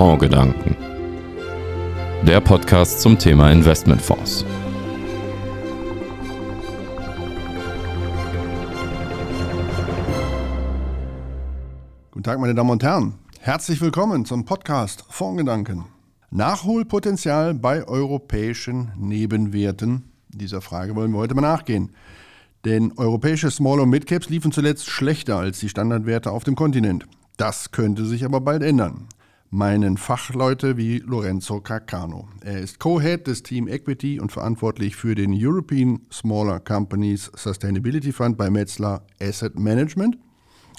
[0.00, 0.74] Fondsgedanken.
[2.26, 4.46] Der Podcast zum Thema Investmentfonds.
[12.12, 13.18] Guten Tag, meine Damen und Herren.
[13.40, 15.84] Herzlich willkommen zum Podcast Fondsgedanken.
[16.30, 20.10] Nachholpotenzial bei europäischen Nebenwerten.
[20.30, 21.94] Dieser Frage wollen wir heute mal nachgehen.
[22.64, 27.06] Denn europäische Small- und Midcaps liefen zuletzt schlechter als die Standardwerte auf dem Kontinent.
[27.36, 29.06] Das könnte sich aber bald ändern.
[29.52, 32.28] Meinen Fachleute wie Lorenzo Carcano.
[32.40, 38.38] Er ist Co-Head des Team Equity und verantwortlich für den European Smaller Companies Sustainability Fund
[38.38, 40.18] bei Metzler Asset Management.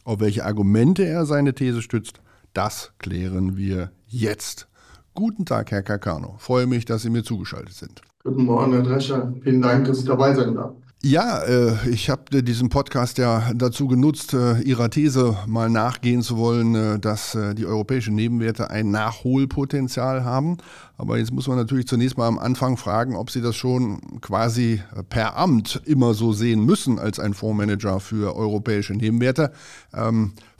[0.06, 2.22] Auf welche Argumente er seine These stützt,
[2.54, 4.70] das klären wir jetzt.
[5.16, 6.36] Guten Tag, Herr Carcano.
[6.38, 8.02] Freue mich, dass Sie mir zugeschaltet sind.
[8.24, 9.34] Guten Morgen, Herr Drescher.
[9.44, 10.76] Vielen Dank, dass ich dabei sein darf.
[11.04, 16.38] Ja, äh, ich habe diesen Podcast ja dazu genutzt, äh, Ihrer These mal nachgehen zu
[16.38, 20.58] wollen, äh, dass die europäischen Nebenwerte ein Nachholpotenzial haben.
[20.98, 24.84] Aber jetzt muss man natürlich zunächst mal am Anfang fragen, ob Sie das schon quasi
[25.10, 29.52] per Amt immer so sehen müssen als ein Fondsmanager für europäische Nebenwerte.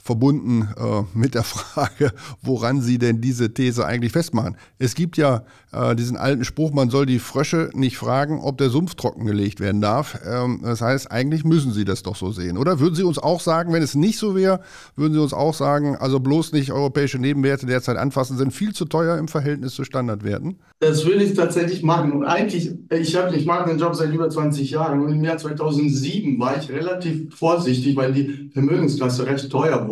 [0.02, 4.56] Verbunden äh, mit der Frage, woran Sie denn diese These eigentlich festmachen.
[4.80, 8.68] Es gibt ja äh, diesen alten Spruch, man soll die Frösche nicht fragen, ob der
[8.68, 10.18] Sumpf trockengelegt werden darf.
[10.26, 12.80] Ähm, das heißt, eigentlich müssen Sie das doch so sehen, oder?
[12.80, 14.60] Würden Sie uns auch sagen, wenn es nicht so wäre,
[14.96, 18.86] würden Sie uns auch sagen, also bloß nicht europäische Nebenwerte derzeit anfassen, sind viel zu
[18.86, 20.58] teuer im Verhältnis zu Standardwerten?
[20.80, 22.10] Das will ich tatsächlich machen.
[22.10, 25.38] Und eigentlich, ich, hab, ich mache den Job seit über 20 Jahren und im Jahr
[25.38, 29.91] 2007 war ich relativ vorsichtig, weil die Vermögensklasse recht teuer wurde.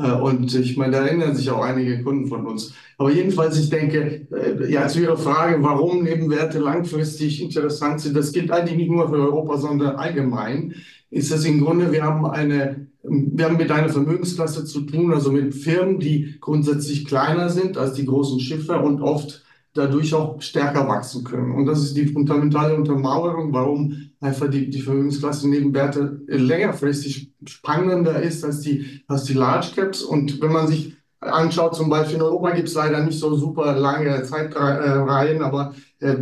[0.00, 2.74] Äh, und ich meine, da erinnern sich auch einige Kunden von uns.
[2.98, 8.32] Aber jedenfalls, ich denke, äh, ja, zu Ihrer Frage, warum Nebenwerte langfristig interessant sind, das
[8.32, 10.74] gilt eigentlich nicht nur für Europa, sondern allgemein,
[11.10, 15.32] ist es im Grunde, wir haben eine, wir haben mit einer Vermögensklasse zu tun, also
[15.32, 19.42] mit Firmen, die grundsätzlich kleiner sind als die großen Schiffe und oft
[19.74, 21.52] dadurch auch stärker wachsen können.
[21.52, 28.44] Und das ist die fundamentale Untermauerung, warum einfach die, die Vermögensklasse Nebenwerte längerfristig spannender ist
[28.44, 30.02] als die, als die Large Caps.
[30.02, 33.76] Und wenn man sich anschaut, zum Beispiel in Europa gibt es leider nicht so super
[33.76, 35.74] lange Zeitreihen, aber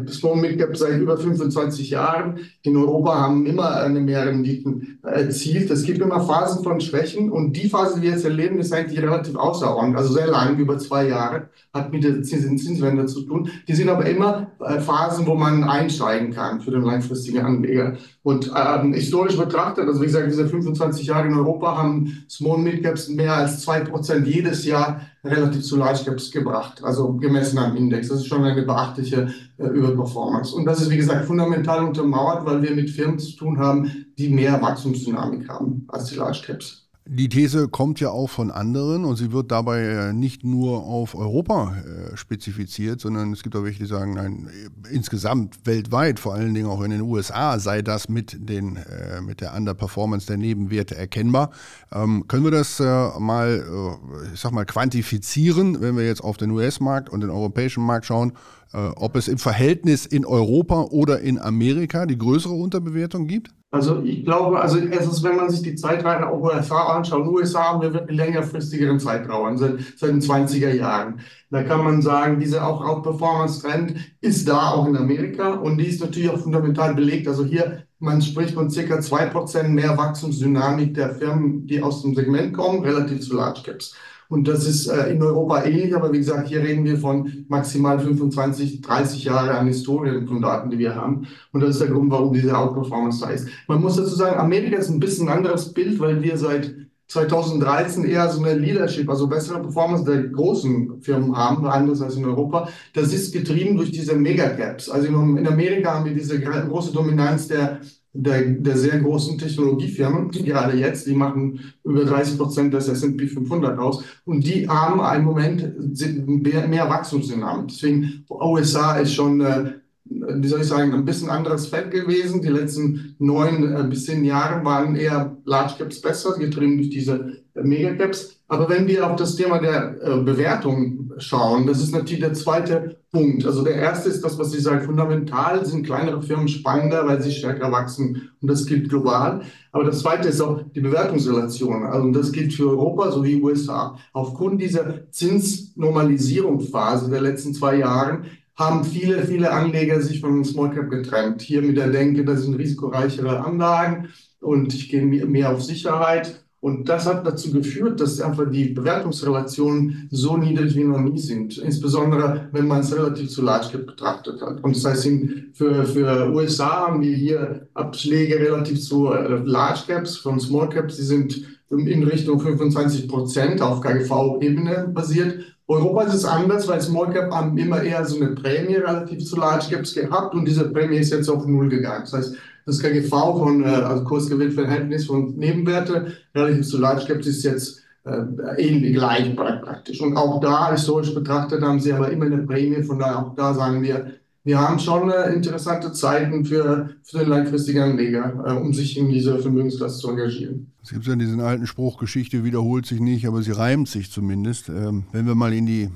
[0.09, 5.71] Small Mid Cap seit über 25 Jahren in Europa haben immer eine Mehrrenditen erzielt.
[5.71, 9.00] Es gibt immer Phasen von Schwächen und die Phase, die wir jetzt erleben, ist eigentlich
[9.00, 13.50] relativ außerordentlich, also sehr lang, über zwei Jahre, hat mit der Zinswende zu tun.
[13.69, 17.97] Die sind aber immer äh, Phasen, wo man einsteigen kann für den langfristigen Anleger.
[18.28, 22.83] Und ähm, historisch betrachtet, also wie gesagt, diese 25 Jahre in Europa haben Small Mid
[22.83, 27.75] Caps mehr als zwei Prozent jedes Jahr relativ zu Large Caps gebracht, also gemessen am
[27.75, 28.09] Index.
[28.09, 30.55] Das ist schon eine beachtliche äh, Überperformance.
[30.55, 34.28] Und das ist, wie gesagt, fundamental untermauert, weil wir mit Firmen zu tun haben, die
[34.28, 36.88] mehr Wachstumsdynamik haben als die Large Caps.
[37.10, 41.14] Die These kommt ja auch von anderen und sie wird dabei äh, nicht nur auf
[41.14, 44.50] Europa äh, spezifiziert, sondern es gibt auch welche, die sagen, nein,
[44.91, 49.41] insgesamt weltweit, vor allen Dingen auch in den USA, sei das mit, den, äh, mit
[49.41, 51.50] der Underperformance der Nebenwerte erkennbar.
[51.92, 53.98] Ähm, können wir das mal,
[54.34, 58.34] ich sag mal, quantifizieren, wenn wir jetzt auf den US-Markt und den europäischen Markt schauen?
[58.72, 63.50] Äh, ob es im Verhältnis in Europa oder in Amerika die größere Unterbewertung gibt?
[63.70, 67.82] Also ich glaube, also erstens, wenn man sich die Zeitreihen auch USA anschaut, USA haben
[67.82, 71.20] wir wirklich längerfristigeren Zeitraum, seit, seit den 20er Jahren.
[71.50, 76.00] Da kann man sagen, dieser auch Outperformance-Trend ist da auch in Amerika und die ist
[76.00, 77.28] natürlich auch fundamental belegt.
[77.28, 82.54] Also hier, man spricht von circa 2% mehr Wachstumsdynamik der Firmen, die aus dem Segment
[82.54, 83.94] kommen, relativ zu Large Caps.
[84.28, 87.99] Und das ist äh, in Europa ähnlich, aber wie gesagt, hier reden wir von maximal
[87.99, 91.27] 25, 30 Jahre an Historien von Daten, die wir haben.
[91.53, 93.49] Und das ist der Grund, warum diese Outperformance da ist.
[93.66, 96.75] Man muss dazu sagen, Amerika ist ein bisschen ein anderes Bild, weil wir seit
[97.09, 102.27] 2013 eher so eine Leadership, also bessere Performance der großen Firmen haben, anders als in
[102.27, 102.69] Europa.
[102.93, 104.91] Das ist getrieben durch diese Megacaps.
[104.91, 107.81] Also in Amerika haben wir diese große Dominanz der
[108.20, 113.78] der, der sehr großen Technologiefirmen, gerade jetzt, die machen über 30 Prozent des S&P 500
[113.78, 117.68] aus und die haben im Moment mehr, mehr Wachstumsdynamik.
[117.68, 119.74] Deswegen USA ist schon, äh,
[120.04, 122.42] wie soll ich sagen, ein bisschen anderes Feld gewesen.
[122.42, 127.34] Die letzten neun äh, bis zehn Jahre waren eher Large Caps besser, getrieben durch diese
[127.54, 128.37] Megacaps.
[128.50, 132.97] Aber wenn wir auf das Thema der äh, Bewertung schauen, das ist natürlich der zweite
[133.12, 133.45] Punkt.
[133.45, 137.30] Also der erste ist das, was Sie sagen, fundamental sind kleinere Firmen spannender, weil sie
[137.30, 139.42] stärker wachsen und das gilt global.
[139.71, 141.84] Aber das zweite ist auch die Bewertungsrelation.
[141.84, 143.98] Also das gilt für Europa sowie USA.
[144.15, 148.22] Aufgrund dieser Zinsnormalisierungsphase der letzten zwei Jahre
[148.56, 151.42] haben viele, viele Anleger sich von Small Cap getrennt.
[151.42, 154.09] Hier mit der Denke, das sind risikoreichere Anlagen
[154.41, 156.47] und ich gehe mehr auf Sicherheit.
[156.60, 161.59] Und das hat dazu geführt, dass einfach die Bewertungsrelationen so niedrig wie noch nie sind.
[161.59, 164.65] Insbesondere, wenn man es relativ zu Large Cap betrachtet hat.
[164.65, 165.09] Und das heißt,
[165.53, 170.97] für, für USA haben wir hier Abschläge relativ zu äh, Large Caps von Small Caps.
[170.97, 175.58] Die sind in Richtung 25 Prozent auf KGV-Ebene basiert.
[175.68, 179.36] Europa ist es anders, weil Small Cap haben immer eher so eine Prämie relativ zu
[179.36, 182.04] Large Caps gehabt und diese Prämie ist jetzt auf Null gegangen.
[182.04, 187.44] Das heißt, das KGV von, äh, also Kursgewinnverhältnis von Nebenwerte relativ zu Large Caps ist
[187.44, 188.22] jetzt äh,
[188.56, 190.00] ähnlich gleich praktisch.
[190.00, 192.82] Und auch da, historisch betrachtet, haben sie aber immer eine Prämie.
[192.82, 194.12] Von daher auch da sagen wir,
[194.48, 199.10] wir haben schon äh, interessante Zeiten für, für den langfristigen Anleger, äh, um sich in
[199.10, 200.72] dieser Vermögensklasse zu engagieren.
[200.83, 204.71] Es gibt ja diesen alten Spruch, Geschichte wiederholt sich nicht, aber sie reimt sich zumindest.
[204.71, 205.91] Ähm, wenn wir mal in die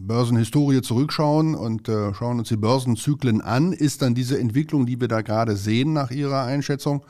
[0.00, 5.08] Börsenhistorie zurückschauen und äh, schauen uns die Börsenzyklen an, ist dann diese Entwicklung, die wir
[5.08, 7.02] da gerade sehen nach Ihrer Einschätzung,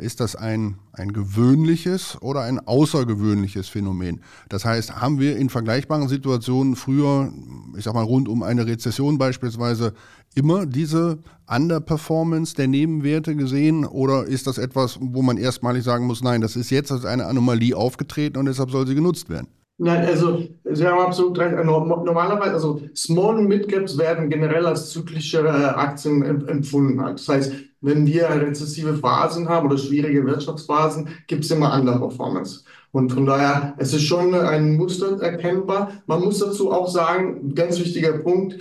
[0.00, 4.20] ist das ein, ein gewöhnliches oder ein außergewöhnliches Phänomen?
[4.48, 7.32] Das heißt, haben wir in vergleichbaren Situationen früher,
[7.76, 9.94] ich sag mal rund um eine Rezession beispielsweise,
[10.34, 11.18] immer diese
[11.48, 16.56] Underperformance der Nebenwerte gesehen oder ist das etwas, wo man erstmalig sagen muss, nein, das
[16.56, 19.48] ist jetzt als eine Anomalie aufgetreten und deshalb soll sie genutzt werden?
[19.82, 21.54] Nein, also Sie haben absolut recht.
[21.64, 26.98] Normalerweise, also Small und Mid Caps werden generell als zyklischere Aktien empfunden.
[26.98, 32.64] Das heißt, wenn wir rezessive Phasen haben oder schwierige Wirtschaftsphasen, gibt es immer Underperformance.
[32.92, 35.92] Und von daher, es ist schon ein Muster erkennbar.
[36.06, 38.58] Man muss dazu auch sagen, ganz wichtiger Punkt,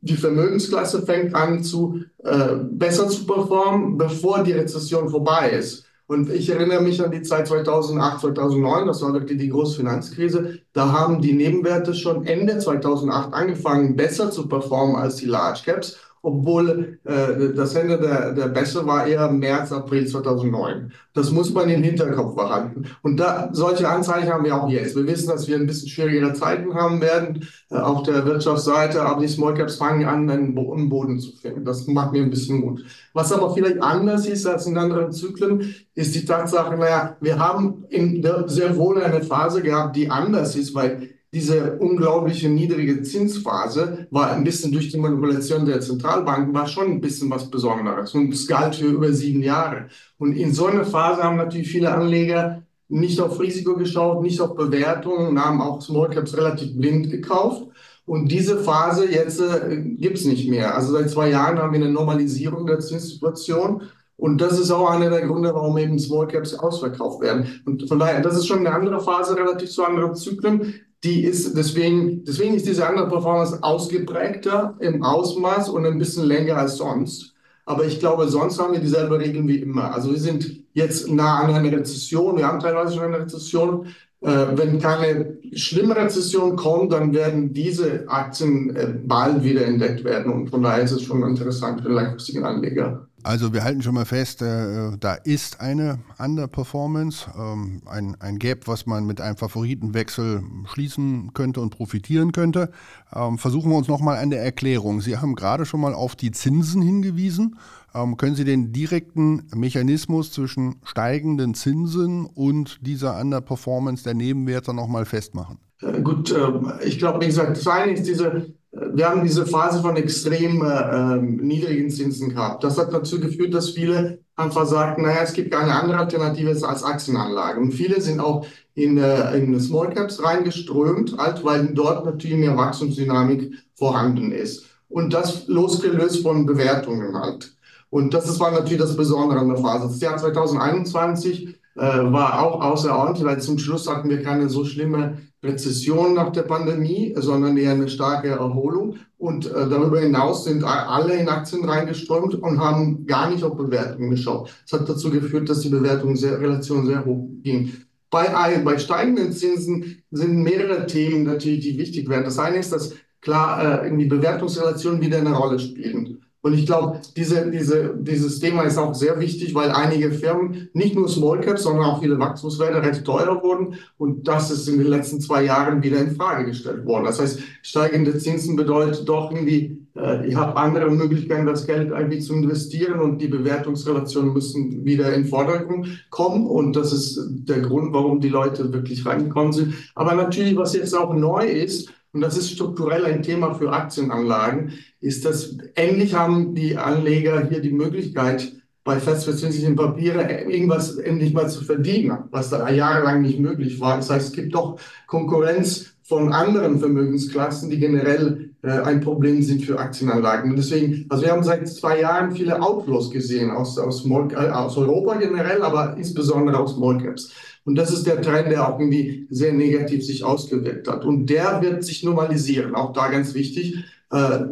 [0.00, 5.84] die Vermögensklasse fängt an zu äh, besser zu performen, bevor die Rezession vorbei ist.
[6.08, 10.60] Und ich erinnere mich an die Zeit 2008, 2009, das war wirklich die große Finanzkrise.
[10.72, 15.98] Da haben die Nebenwerte schon Ende 2008 angefangen, besser zu performen als die Large Caps
[16.26, 20.90] obwohl äh, das Ende der, der Beste war eher März, April 2009.
[21.14, 22.86] Das muss man im Hinterkopf behalten.
[23.02, 24.96] Und da, solche Anzeichen haben wir auch jetzt.
[24.96, 29.20] Wir wissen, dass wir ein bisschen schwierigere Zeiten haben werden äh, auf der Wirtschaftsseite, aber
[29.20, 31.64] die Small Caps fangen an, einen im Boden zu finden.
[31.64, 32.84] Das macht mir ein bisschen Mut.
[33.12, 37.84] Was aber vielleicht anders ist als in anderen Zyklen, ist die Tatsache, naja, wir haben
[37.88, 44.06] in der, sehr wohl eine Phase gehabt, die anders ist, weil diese unglaubliche niedrige Zinsphase
[44.10, 48.14] war ein bisschen durch die Manipulation der Zentralbanken, war schon ein bisschen was Besonderes.
[48.14, 49.88] Und es galt für über sieben Jahre.
[50.18, 54.54] Und in so einer Phase haben natürlich viele Anleger nicht auf Risiko geschaut, nicht auf
[54.54, 57.66] Bewertungen und haben auch Small Caps relativ blind gekauft.
[58.06, 60.76] Und diese Phase jetzt äh, gibt es nicht mehr.
[60.76, 63.82] Also seit zwei Jahren haben wir eine Normalisierung der Zinssituation.
[64.16, 67.60] Und das ist auch einer der Gründe, warum eben Small Caps ausverkauft werden.
[67.66, 71.56] Und von daher, das ist schon eine andere Phase relativ zu anderen Zyklen die ist
[71.56, 77.34] deswegen, deswegen ist diese andere Performance ausgeprägter im Ausmaß und ein bisschen länger als sonst.
[77.64, 79.92] Aber ich glaube, sonst haben wir dieselbe Regeln wie immer.
[79.92, 82.36] Also wir sind jetzt nah an einer Rezession.
[82.36, 83.88] Wir haben teilweise schon eine Rezession.
[84.20, 90.32] Äh, wenn keine schlimme Rezession kommt, dann werden diese Aktien äh, bald wieder entdeckt werden.
[90.32, 93.05] Und von daher ist es schon interessant für den langfristigen Anleger.
[93.26, 98.68] Also wir halten schon mal fest, äh, da ist eine Underperformance, ähm, ein, ein Gap,
[98.68, 102.70] was man mit einem Favoritenwechsel schließen könnte und profitieren könnte.
[103.12, 105.00] Ähm, versuchen wir uns nochmal an der Erklärung.
[105.00, 107.58] Sie haben gerade schon mal auf die Zinsen hingewiesen.
[107.96, 115.04] Ähm, können Sie den direkten Mechanismus zwischen steigenden Zinsen und dieser Underperformance der Nebenwerte nochmal
[115.04, 115.58] festmachen?
[115.82, 118.54] Äh, gut, äh, ich glaube, wie gesagt, das eine ist diese
[118.92, 122.62] wir haben diese Phase von extrem äh, niedrigen Zinsen gehabt.
[122.62, 126.82] Das hat dazu geführt, dass viele einfach sagten, naja, es gibt keine andere Alternative als
[126.82, 127.60] Aktienanlage.
[127.60, 132.56] Und viele sind auch in, äh, in Small Caps reingeströmt, halt, weil dort natürlich mehr
[132.56, 134.66] Wachstumsdynamik vorhanden ist.
[134.88, 137.56] Und das losgelöst von Bewertungen halt.
[137.88, 139.86] Und das war natürlich das Besondere an der Phase.
[139.88, 145.18] Das Jahr 2021 äh, war auch außerordentlich, weil zum Schluss hatten wir keine so schlimme
[145.42, 148.96] Rezession nach der Pandemie, sondern eher eine starke Erholung.
[149.18, 154.10] Und äh, darüber hinaus sind alle in Aktien reingeströmt und haben gar nicht auf Bewertungen
[154.10, 154.50] geschaut.
[154.68, 157.72] Das hat dazu geführt, dass die Bewertung sehr, Relation sehr hoch ging.
[158.10, 162.24] Bei, bei steigenden Zinsen sind mehrere Themen natürlich, die wichtig werden.
[162.24, 166.22] Das eine ist, dass klar äh, die Bewertungsrelationen wieder eine Rolle spielen.
[166.46, 170.94] Und ich glaube, diese, diese, dieses Thema ist auch sehr wichtig, weil einige Firmen, nicht
[170.94, 173.74] nur Small Caps, sondern auch viele Wachstumswerte recht teuer wurden.
[173.98, 177.06] Und das ist in den letzten zwei Jahren wieder in Frage gestellt worden.
[177.06, 182.20] Das heißt, steigende Zinsen bedeutet doch irgendwie, äh, ich habe andere Möglichkeiten, das Geld irgendwie
[182.20, 186.46] zu investieren und die Bewertungsrelationen müssen wieder in Vordergrund kommen.
[186.46, 189.74] Und das ist der Grund, warum die Leute wirklich reingekommen sind.
[189.96, 194.72] Aber natürlich, was jetzt auch neu ist, und das ist strukturell ein Thema für Aktienanlagen,
[195.00, 198.52] ist, dass endlich haben die Anleger hier die Möglichkeit,
[198.84, 203.96] bei festverzinslichen Papieren irgendwas endlich mal zu verdienen, was da jahrelang nicht möglich war.
[203.96, 209.64] Das heißt, es gibt doch Konkurrenz von anderen Vermögensklassen, die generell äh, ein Problem sind
[209.64, 210.50] für Aktienanlagen.
[210.50, 214.76] Und deswegen, also wir haben seit zwei Jahren viele Outflows gesehen aus, aus, äh, aus
[214.76, 217.32] Europa generell, aber insbesondere aus Small Caps.
[217.64, 221.04] Und das ist der Trend, der auch irgendwie sehr negativ sich ausgewirkt hat.
[221.04, 222.76] Und der wird sich normalisieren.
[222.76, 223.84] Auch da ganz wichtig.
[224.12, 224.44] Äh,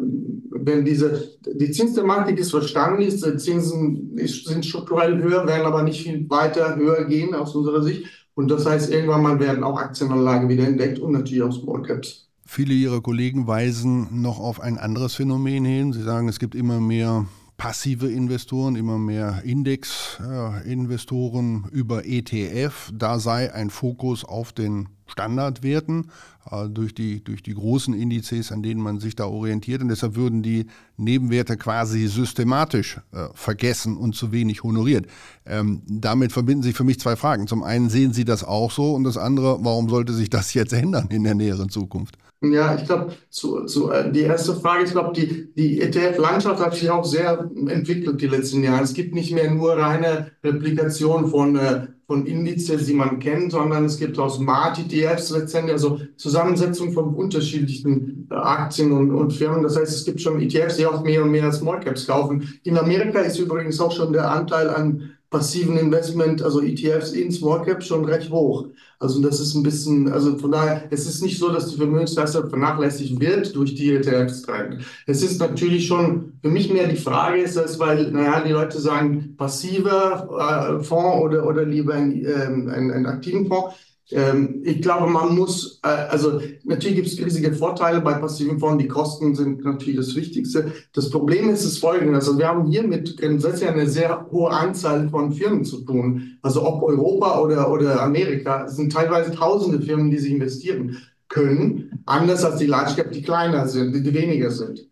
[0.51, 5.85] wenn diese, die Zinsthematik ist verstanden, ist, die Zinsen ist, sind strukturell höher, werden aber
[5.85, 8.07] nicht viel weiter höher gehen aus unserer Sicht.
[8.35, 12.29] Und das heißt, irgendwann mal werden auch Aktienanlagen wieder entdeckt und natürlich auch Small Caps.
[12.47, 15.93] Viele Ihrer Kollegen weisen noch auf ein anderes Phänomen hin.
[15.93, 22.91] Sie sagen, es gibt immer mehr passive Investoren, immer mehr Index-Investoren über ETF.
[22.93, 26.11] Da sei ein Fokus auf den Standardwerten
[26.51, 29.83] äh, durch, die, durch die großen Indizes, an denen man sich da orientiert.
[29.83, 35.07] Und deshalb würden die Nebenwerte quasi systematisch äh, vergessen und zu wenig honoriert.
[35.47, 37.47] Ähm, damit verbinden sich für mich zwei Fragen.
[37.47, 40.73] Zum einen sehen Sie das auch so und das andere, warum sollte sich das jetzt
[40.73, 42.17] ändern in der näheren Zukunft?
[42.43, 46.75] Ja, ich glaube, zu, zu, äh, die erste Frage, ich glaube, die, die ETF-Landschaft hat
[46.75, 48.83] sich auch sehr entwickelt die letzten Jahre.
[48.83, 53.87] Es gibt nicht mehr nur reine Replikation von, äh, von Indizes, die man kennt, sondern
[53.87, 59.63] es gibt auch Smart-ETFs letztendlich, also Zusammensetzung von unterschiedlichen äh, Aktien und, und Firmen.
[59.63, 62.47] Das heißt, es gibt schon ETFs, die auch mehr und mehr Small Caps kaufen.
[62.65, 67.65] In Amerika ist übrigens auch schon der Anteil an passiven Investment, also ETFs in Small
[67.65, 68.69] Cap schon recht hoch.
[69.01, 72.49] Also das ist ein bisschen, also von daher, es ist nicht so, dass die Vermögensklasse
[72.49, 74.85] vernachlässigt wird durch die ETFs rein.
[75.07, 78.81] Es ist natürlich schon, für mich mehr die Frage ist das, weil, naja, die Leute
[78.81, 83.75] sagen, passiver äh, Fonds oder, oder lieber ein, ähm, ein, ein aktiven Fonds.
[84.11, 88.83] Ähm, ich glaube, man muss, äh, also natürlich gibt es riesige Vorteile bei passiven Fonds.
[88.83, 90.73] Die Kosten sind natürlich das Wichtigste.
[90.93, 92.17] Das Problem ist das folgende.
[92.17, 96.39] Also wir haben hier mit grundsätzlich eine sehr hohe Anzahl von Firmen zu tun.
[96.43, 102.03] Also ob Europa oder, oder Amerika, es sind teilweise tausende Firmen, die sich investieren können.
[102.05, 104.87] Anders als die Large Cap, die kleiner sind, die weniger sind.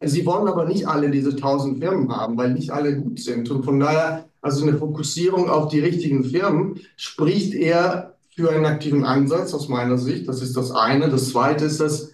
[0.00, 3.50] Sie wollen aber nicht alle diese tausend Firmen haben, weil nicht alle gut sind.
[3.50, 9.04] Und von daher, also eine Fokussierung auf die richtigen Firmen spricht eher für einen aktiven
[9.04, 10.28] Ansatz aus meiner Sicht.
[10.28, 11.08] Das ist das eine.
[11.08, 12.12] Das zweite ist, dass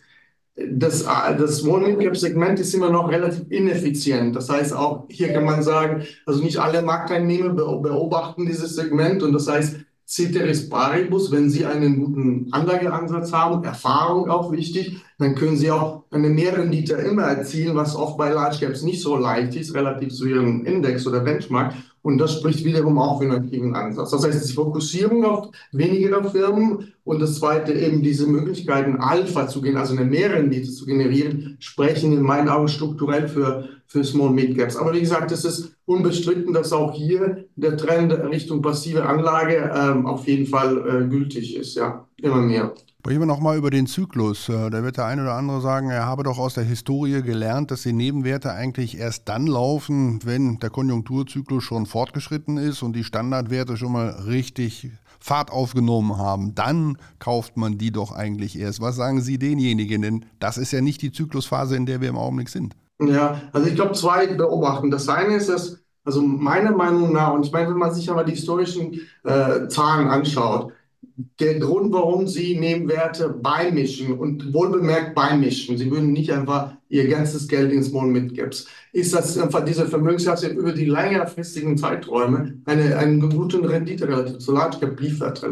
[0.56, 4.34] das, das Small-Mid-Cap-Segment ist immer noch relativ ineffizient.
[4.34, 9.34] Das heißt, auch hier kann man sagen, also nicht alle Marktteilnehmer beobachten dieses Segment und
[9.34, 9.76] das heißt,
[10.06, 16.04] Ceteris Paribus, wenn Sie einen guten Anlageansatz haben, Erfahrung auch wichtig, dann können Sie auch
[16.10, 20.26] eine Mehrrendite immer erzielen, was oft bei Large Caps nicht so leicht ist, relativ zu
[20.26, 21.74] Ihrem Index oder Benchmark.
[22.04, 24.10] Und das spricht wiederum auch für einen aktiven Ansatz.
[24.10, 29.62] Das heißt, die Fokussierung auf weniger Firmen und das zweite eben diese Möglichkeiten, Alpha zu
[29.62, 34.58] gehen, also eine Mehrrendite zu generieren, sprechen in meinen Augen strukturell für, für Small Mid
[34.58, 34.76] Caps.
[34.76, 40.04] Aber wie gesagt, es ist unbestritten, dass auch hier der Trend Richtung passive Anlage ähm,
[40.04, 41.74] auf jeden Fall äh, gültig ist.
[41.74, 42.74] Ja, immer mehr.
[43.04, 44.48] Sprechen wir nochmal über den Zyklus.
[44.48, 47.70] Äh, da wird der eine oder andere sagen, er habe doch aus der Historie gelernt,
[47.70, 53.04] dass die Nebenwerte eigentlich erst dann laufen, wenn der Konjunkturzyklus schon fortgeschritten ist und die
[53.04, 56.54] Standardwerte schon mal richtig Fahrt aufgenommen haben.
[56.54, 58.80] Dann kauft man die doch eigentlich erst.
[58.80, 60.00] Was sagen Sie denjenigen?
[60.00, 62.74] Denn das ist ja nicht die Zyklusphase, in der wir im Augenblick sind.
[63.02, 64.90] Ja, also ich glaube, zwei beobachten.
[64.90, 68.24] Das eine ist, dass, also meiner Meinung nach, und ich meine, wenn man sich aber
[68.24, 70.72] die historischen äh, Zahlen anschaut,
[71.16, 77.46] der Grund, warum sie Nebenwerte beimischen und wohlbemerkt beimischen, sie würden nicht einfach ihr ganzes
[77.46, 82.96] Geld in Small Mid Caps, ist, dass einfach diese Vermögensklasse über die längerfristigen Zeiträume eine,
[82.96, 85.44] eine gute Rendite relativ zu Large Cap liefert.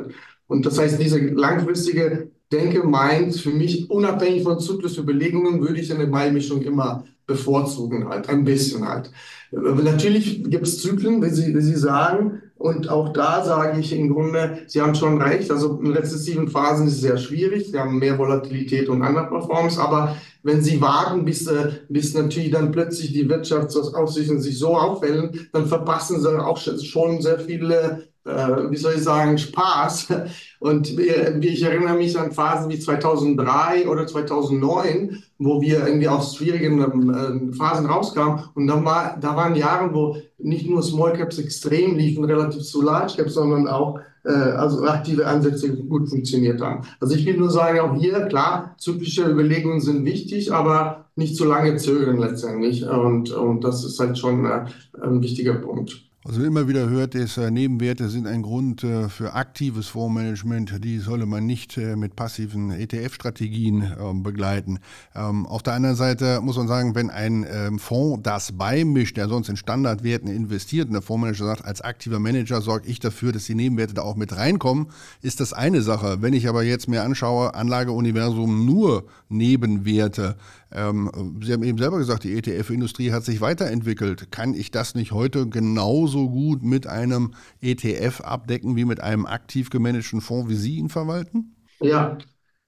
[0.49, 6.07] Und das heißt, diese langfristige Denke meint für mich, unabhängig von Zyklusüberlegungen, würde ich eine
[6.07, 9.11] Beimischung immer bevorzugen, halt, ein bisschen halt.
[9.53, 14.09] Natürlich gibt es Zyklen, wie Sie, wie Sie sagen, und auch da sage ich im
[14.09, 15.51] Grunde, Sie haben schon recht.
[15.51, 17.73] Also in rezessiven Phasen ist es sehr schwierig.
[17.73, 19.81] Sie haben mehr Volatilität und Underperformance.
[19.81, 25.49] Aber wenn Sie warten, bis, äh, bis natürlich dann plötzlich die Wirtschaftsaussichten sich so aufwellen,
[25.53, 30.09] dann verpassen Sie auch schon sehr viele wie soll ich sagen, Spaß.
[30.61, 36.81] Und ich erinnere mich an Phasen wie 2003 oder 2009, wo wir irgendwie aus schwierigen
[36.81, 38.45] ähm, Phasen rauskamen.
[38.55, 42.83] Und dann war, da waren Jahre, wo nicht nur Small Caps extrem liefen, relativ zu
[42.83, 46.83] Large Caps, sondern auch äh, also aktive Ansätze gut funktioniert haben.
[47.01, 51.45] Also ich will nur sagen, auch hier, klar, zyklische Überlegungen sind wichtig, aber nicht zu
[51.45, 52.87] lange zögern letztendlich.
[52.87, 54.65] Und, und das ist halt schon äh,
[55.03, 56.12] ein wichtiger Punkt.
[56.25, 60.85] Man immer wieder hört, ist, äh, Nebenwerte sind ein Grund äh, für aktives Fondsmanagement.
[60.85, 64.79] Die solle man nicht äh, mit passiven ETF-Strategien ähm, begleiten.
[65.17, 69.27] Ähm, auf der anderen Seite muss man sagen, wenn ein ähm, Fonds das beimischt, der
[69.27, 73.47] sonst in Standardwerten investiert und der Fondsmanager sagt, als aktiver Manager sorge ich dafür, dass
[73.47, 74.91] die Nebenwerte da auch mit reinkommen,
[75.23, 76.19] ist das eine Sache.
[76.23, 80.37] Wenn ich aber jetzt mir anschaue, Anlageuniversum nur Nebenwerte,
[80.75, 84.31] ähm, Sie haben eben selber gesagt, die ETF-Industrie hat sich weiterentwickelt.
[84.31, 89.71] Kann ich das nicht heute genauso gut mit einem ETF abdecken wie mit einem aktiv
[89.71, 91.55] gemanagten Fonds, wie Sie ihn verwalten?
[91.81, 92.19] Ja,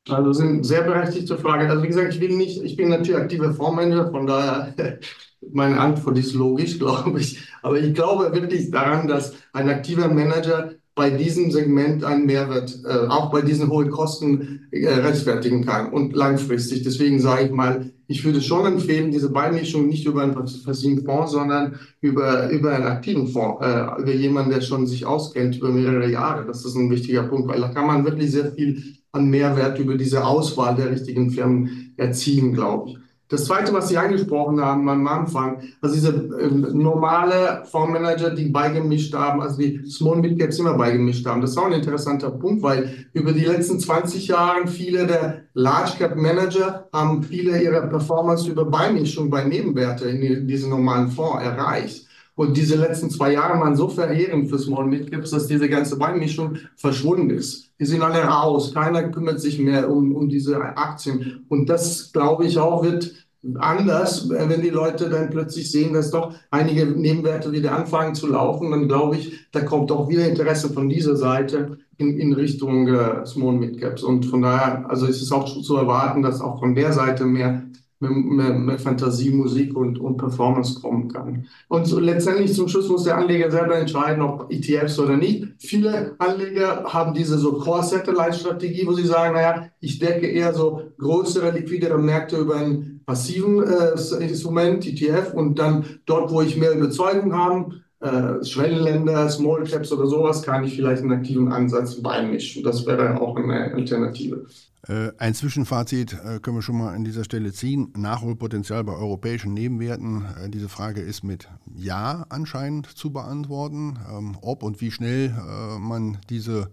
[0.08, 1.70] also sind sehr berechtigte Fragen.
[1.70, 4.74] Also wie gesagt, ich will nicht, ich bin natürlich aktiver Fondsmanager, von daher
[5.52, 7.40] meine Antwort ist logisch, glaube ich.
[7.62, 13.08] Aber ich glaube wirklich daran, dass ein aktiver Manager bei diesem Segment einen Mehrwert, äh,
[13.08, 16.84] auch bei diesen hohen Kosten äh, rechtfertigen kann und langfristig.
[16.84, 21.32] Deswegen sage ich mal, ich würde schon empfehlen, diese Beimischung nicht über einen passiven Fonds,
[21.32, 26.08] sondern über, über einen aktiven Fonds, äh, über jemanden, der schon sich auskennt über mehrere
[26.08, 26.46] Jahre.
[26.46, 29.96] Das ist ein wichtiger Punkt, weil da kann man wirklich sehr viel an Mehrwert über
[29.96, 33.03] diese Auswahl der richtigen Firmen erzielen, glaube ich.
[33.28, 39.14] Das Zweite, was Sie angesprochen haben am Anfang, also diese äh, normale Fondsmanager, die beigemischt
[39.14, 42.62] haben, also die Small Mid Caps immer beigemischt haben, das ist auch ein interessanter Punkt,
[42.62, 48.50] weil über die letzten 20 Jahre viele der Large Cap Manager haben viele ihrer Performance
[48.50, 52.06] über Beimischung bei Nebenwerte in diesen normalen Fonds erreicht.
[52.36, 55.96] Und diese letzten zwei Jahre waren so verheerend für Small Mid Caps, dass diese ganze
[55.96, 57.70] Beimischung verschwunden ist.
[57.78, 58.74] Die sind alle raus.
[58.74, 61.44] Keiner kümmert sich mehr um, um diese Aktien.
[61.48, 63.24] Und das, glaube ich, auch wird
[63.58, 68.70] anders, wenn die Leute dann plötzlich sehen, dass doch einige Nebenwerte wieder anfangen zu laufen,
[68.70, 73.24] dann glaube ich, da kommt auch wieder Interesse von dieser Seite in, in Richtung äh,
[73.26, 74.02] Small Mid Caps.
[74.02, 77.62] Und von daher, also ist es auch zu erwarten, dass auch von der Seite mehr
[78.00, 81.46] mehr, mehr Fantasie, Musik und, und Performance kommen kann.
[81.68, 85.46] Und so letztendlich zum Schluss muss der Anleger selber entscheiden, ob ETFs oder nicht.
[85.58, 91.50] Viele Anleger haben diese so Core-Satellite-Strategie, wo sie sagen, naja, ich decke eher so größere,
[91.52, 97.34] liquidere Märkte über einen passiven äh, Instrument, ETF, und dann dort, wo ich mehr Überzeugung
[97.34, 102.62] habe, äh, Schwellenländer, Small Caps oder sowas, kann ich vielleicht einen aktiven Ansatz beimischen.
[102.62, 104.46] Das wäre auch eine Alternative.
[104.86, 107.92] Äh, ein Zwischenfazit äh, können wir schon mal an dieser Stelle ziehen.
[107.96, 110.24] Nachholpotenzial bei europäischen Nebenwerten.
[110.42, 113.98] Äh, diese Frage ist mit Ja anscheinend zu beantworten.
[114.12, 115.34] Ähm, ob und wie schnell
[115.78, 116.70] man diese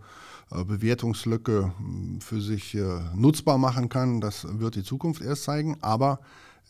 [0.49, 2.77] Bewertungslücke hm, für sich
[3.15, 5.77] nutzbar machen kann, das wird die Zukunft erst zeigen.
[5.81, 6.19] Aber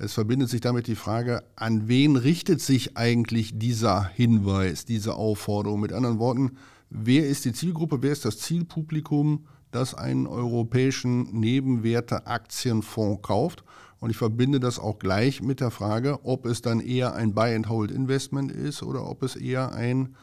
[0.04, 5.80] es verbindet sich damit die Frage, an wen richtet sich eigentlich dieser Hinweis, diese Aufforderung?
[5.80, 6.58] Mit anderen Worten,
[6.90, 13.64] wer ist die Zielgruppe, wer ist das Zielpublikum, das einen europäischen Nebenwerte-Aktienfonds kauft?
[14.00, 18.52] Und ich verbinde das auch gleich mit der Frage, ob es dann eher ein Buy-and-Hold-Investment
[18.52, 20.16] ist oder ob es eher ein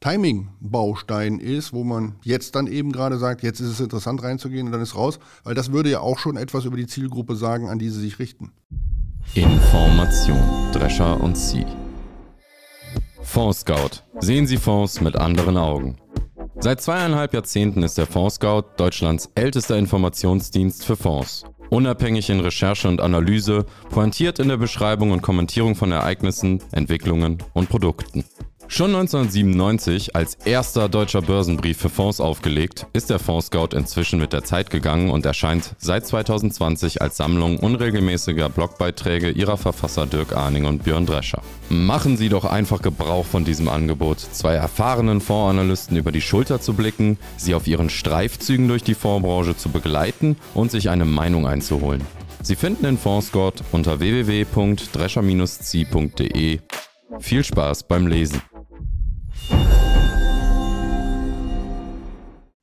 [0.00, 4.72] Timing-Baustein ist, wo man jetzt dann eben gerade sagt, jetzt ist es interessant reinzugehen und
[4.72, 7.78] dann ist raus, weil das würde ja auch schon etwas über die Zielgruppe sagen, an
[7.78, 8.52] die sie sich richten.
[9.34, 11.66] Information, Drescher und Sie.
[13.22, 14.02] Fonds Scout.
[14.20, 15.96] Sehen Sie Fonds mit anderen Augen.
[16.58, 21.44] Seit zweieinhalb Jahrzehnten ist der Fonds Scout Deutschlands ältester Informationsdienst für Fonds.
[21.68, 27.68] Unabhängig in Recherche und Analyse, pointiert in der Beschreibung und Kommentierung von Ereignissen, Entwicklungen und
[27.68, 28.24] Produkten.
[28.68, 34.32] Schon 1997 als erster deutscher Börsenbrief für Fonds aufgelegt, ist der Fonds Scout inzwischen mit
[34.32, 40.64] der Zeit gegangen und erscheint seit 2020 als Sammlung unregelmäßiger Blogbeiträge ihrer Verfasser Dirk Arning
[40.64, 41.42] und Björn Drescher.
[41.68, 46.74] Machen Sie doch einfach Gebrauch von diesem Angebot, zwei erfahrenen Fondsanalysten über die Schulter zu
[46.74, 52.02] blicken, sie auf ihren Streifzügen durch die Fondsbranche zu begleiten und sich eine Meinung einzuholen.
[52.42, 56.58] Sie finden den Fonds Scout unter www.drescher-zi.de.
[57.20, 58.42] Viel Spaß beim Lesen.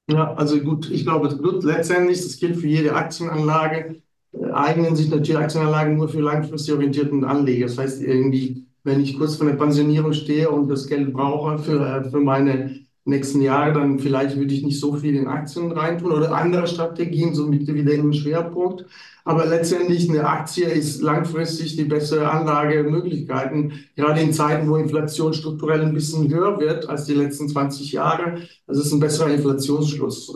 [0.09, 1.29] Ja, also gut, ich glaube,
[1.63, 4.01] letztendlich, das gilt für jede Aktienanlage,
[4.33, 7.67] äh, eignen sich natürlich Aktienanlagen nur für langfristig orientierten Anleger.
[7.67, 11.79] Das heißt, irgendwie, wenn ich kurz vor der Pensionierung stehe und das Geld brauche für,
[11.85, 16.11] äh, für meine nächsten Jahre, dann vielleicht würde ich nicht so viel in Aktien reintun
[16.11, 18.85] oder andere Strategien, so mit Dividendenschwerpunkt.
[19.25, 25.81] Aber letztendlich eine Aktie ist langfristig die bessere Anlagemöglichkeiten, gerade in Zeiten, wo Inflation strukturell
[25.81, 28.39] ein bisschen höher wird als die letzten 20 Jahre.
[28.67, 30.29] Das ist ein besserer Inflationsschutz,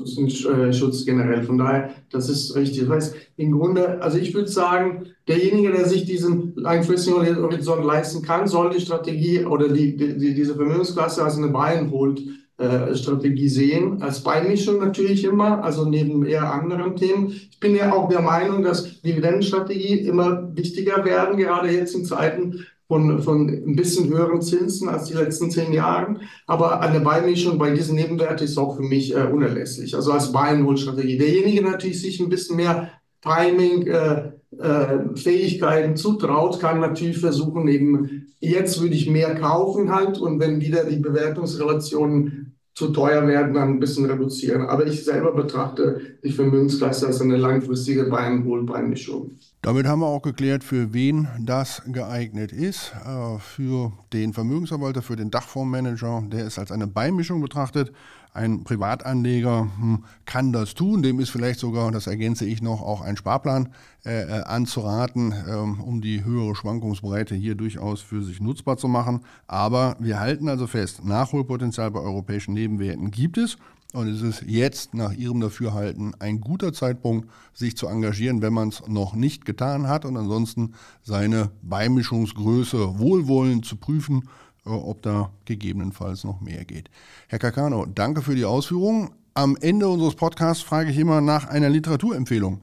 [0.45, 1.43] äh, generell.
[1.43, 2.81] Von daher, das ist richtig.
[2.81, 8.21] Das heißt, im Grunde, also ich würde sagen, derjenige, der sich diesen langfristigen Horizont leisten
[8.21, 12.21] kann, soll die Strategie oder die, die, diese Vermögensklasse als eine Bayern holt
[12.57, 17.29] äh, Strategie sehen, als Beimischung natürlich immer, also neben eher anderen Themen.
[17.29, 22.65] Ich bin ja auch der Meinung, dass Dividendenstrategie immer wichtiger werden, gerade jetzt in Zeiten,
[22.87, 26.15] von, von ein bisschen höheren Zinsen als die letzten zehn Jahre.
[26.45, 29.93] Aber eine Beimischung bei diesen Nebenwerten ist auch für mich äh, unerlässlich.
[29.93, 31.17] Also als Buy-and-Hold-Strategie.
[31.17, 38.27] Derjenige natürlich sich ein bisschen mehr Timing, äh, äh, Fähigkeiten zutraut, kann natürlich versuchen, eben
[38.39, 43.69] jetzt würde ich mehr kaufen halt und wenn wieder die Bewertungsrelationen zu teuer werden, dann
[43.69, 44.67] ein bisschen reduzieren.
[44.67, 49.31] Aber ich selber betrachte die Vermögensklasse als eine langfristige Bein-Wohlbein-Mischung.
[49.61, 52.93] Damit haben wir auch geklärt, für wen das geeignet ist.
[53.05, 57.91] Äh, für den Vermögensverwalter, für den Dachfondsmanager, der ist als eine Beimischung betrachtet.
[58.33, 63.01] Ein Privatanleger hm, kann das tun, dem ist vielleicht sogar, das ergänze ich noch, auch
[63.01, 63.73] ein Sparplan
[64.05, 69.21] äh, äh, anzuraten, ähm, um die höhere Schwankungsbreite hier durchaus für sich nutzbar zu machen.
[69.47, 73.57] Aber wir halten also fest, Nachholpotenzial bei europäischen Nebenwerten gibt es.
[73.93, 78.69] Und es ist jetzt nach Ihrem Dafürhalten ein guter Zeitpunkt, sich zu engagieren, wenn man
[78.69, 80.73] es noch nicht getan hat und ansonsten
[81.03, 84.23] seine Beimischungsgröße wohlwollend zu prüfen
[84.67, 86.89] äh, ob da gegebenenfalls noch mehr geht.
[87.27, 89.11] Herr Kakano, danke für die Ausführungen.
[89.33, 92.61] Am Ende unseres Podcasts frage ich immer nach einer Literaturempfehlung.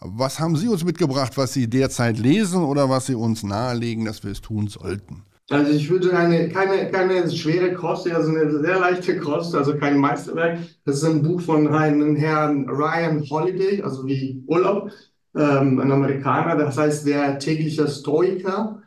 [0.00, 4.22] Was haben Sie uns mitgebracht, was Sie derzeit lesen oder was Sie uns nahelegen, dass
[4.22, 5.22] wir es tun sollten?
[5.48, 9.96] Also ich würde eine, keine, keine schwere Kost, also eine sehr leichte Kost, also kein
[9.98, 10.58] Meisterwerk.
[10.84, 14.90] Das ist ein Buch von einem Herrn Ryan Holiday, also wie Urlaub,
[15.36, 18.82] ähm, ein Amerikaner, das heißt der tägliche Stoiker.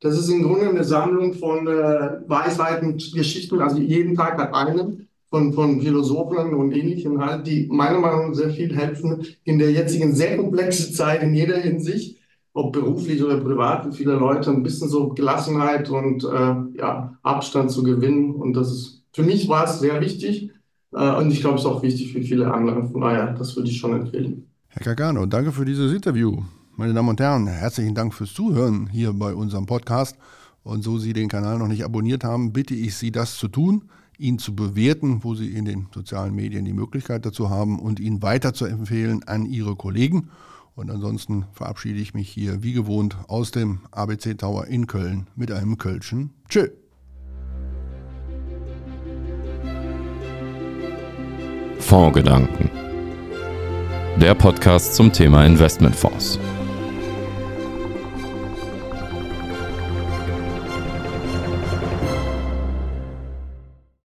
[0.00, 5.08] Das ist im Grunde eine Sammlung von äh, Weisheiten, Geschichten, also jeden Tag hat einen
[5.30, 9.70] von, von Philosophen und Ähnlichen halt, die meiner Meinung nach sehr viel helfen in der
[9.72, 12.18] jetzigen sehr komplexen Zeit in jeder Hinsicht,
[12.54, 17.70] ob beruflich oder privat, für viele Leute ein bisschen so Gelassenheit und äh, ja, Abstand
[17.70, 18.34] zu gewinnen.
[18.34, 20.50] Und das ist, für mich war es sehr wichtig.
[20.92, 22.86] Äh, und ich glaube, es ist auch wichtig für viele andere.
[22.88, 24.46] Von daher, das würde ich schon empfehlen.
[24.68, 26.42] Herr Cagano, danke für dieses Interview.
[26.76, 30.16] Meine Damen und Herren, herzlichen Dank fürs Zuhören hier bei unserem Podcast.
[30.62, 33.84] Und so Sie den Kanal noch nicht abonniert haben, bitte ich Sie, das zu tun,
[34.18, 38.22] ihn zu bewerten, wo Sie in den sozialen Medien die Möglichkeit dazu haben und ihn
[38.22, 40.30] weiter zu empfehlen an Ihre Kollegen.
[40.74, 45.52] Und ansonsten verabschiede ich mich hier wie gewohnt aus dem ABC Tower in Köln mit
[45.52, 46.68] einem Kölschen Tschö.
[51.78, 52.70] Fondsgedanken.
[54.18, 56.38] Der Podcast zum Thema Investmentfonds.